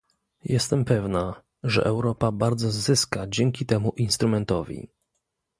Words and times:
Jestem 0.43 0.85
pewna, 0.85 1.43
że 1.63 1.83
Europa 1.83 2.31
bardzo 2.31 2.71
zyska 2.71 3.27
dzięki 3.27 3.65
temu 3.65 3.93
instrumentowi 3.97 4.87